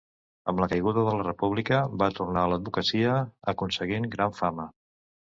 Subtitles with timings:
[0.51, 3.19] Amb la caiguda de la República, va tornar a l'advocacia,
[3.53, 4.67] aconseguint gran fama.